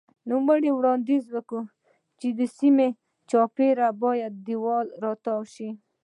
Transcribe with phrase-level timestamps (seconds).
[0.31, 1.61] نوموړي وړاندیز وکړ
[2.19, 2.87] چې د سیمې
[3.29, 5.69] چاپېره باید دېوال راتاو شي.